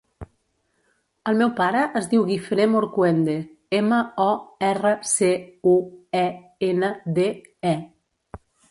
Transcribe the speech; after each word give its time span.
El 1.31 1.35
meu 1.41 1.51
pare 1.59 1.83
es 1.99 2.07
diu 2.13 2.25
Guifré 2.31 2.67
Morcuende: 2.77 3.37
ema, 3.83 4.01
o, 4.27 4.29
erra, 4.73 4.97
ce, 5.15 5.33
u, 5.77 5.79
e, 6.27 6.29
ena, 6.73 6.95
de, 7.21 7.33
e. 7.77 7.81